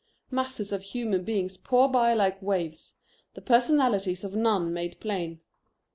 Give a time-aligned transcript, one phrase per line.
[0.31, 2.95] Masses of human beings pour by like waves,
[3.35, 5.41] the personalities of none made plain.